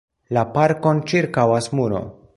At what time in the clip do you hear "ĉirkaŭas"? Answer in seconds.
1.13-1.73